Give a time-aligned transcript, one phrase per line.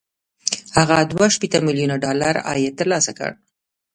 [0.77, 3.31] هغه دوه شپېته ميليونه ډالر عاید ترلاسه کړ